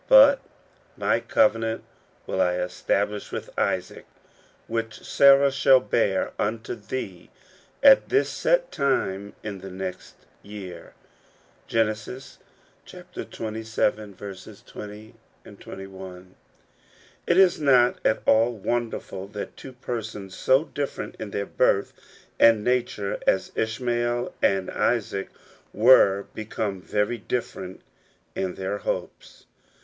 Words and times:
But 0.09 0.41
mv 0.99 1.27
covenant 1.27 1.83
will 2.25 2.41
I 2.41 2.53
estah 2.55 3.07
lish 3.07 3.31
with 3.31 3.51
Isaac, 3.55 4.07
which 4.65 5.03
Sarah 5.05 5.51
shall 5.51 5.79
bear 5.79 6.31
unto 6.39 6.73
thee 6.73 7.29
at 7.83 8.09
this 8.09 8.27
set 8.27 8.71
time 8.71 9.35
in 9.43 9.59
the 9.59 9.69
next 9.69 10.15
year."— 10.41 10.95
Genesis 11.67 12.39
xvii. 12.89 13.03
30, 13.13 13.63
31. 14.23 15.13
T 17.27 17.33
is 17.39 17.59
not 17.61 17.99
at 18.03 18.23
all 18.25 18.53
wonderful 18.53 19.27
that 19.27 19.55
two 19.55 19.73
persons, 19.73 20.35
so 20.35 20.63
different 20.63 21.15
in 21.19 21.29
their 21.29 21.45
birth 21.45 21.93
and 22.39 22.63
nature 22.63 23.19
as 23.27 23.51
Ishmael 23.53 24.33
and 24.41 24.71
Isaac 24.71 25.29
were, 25.71 26.25
became 26.33 26.81
very 26.81 27.19
different 27.19 27.81
in 28.33 28.55
their 28.55 28.79
hopes. 28.79 29.45